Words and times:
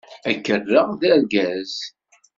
Ad 0.29 0.37
k-rreɣ 0.45 0.89
d 0.99 1.01
argaz. 1.13 1.75